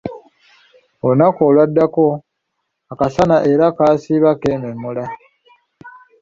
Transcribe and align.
Olunaku 1.03 1.39
olwaddako, 1.49 2.05
akasana 2.91 3.35
era 3.51 3.65
kaasiiba 3.77 4.31
keememula. 4.41 5.05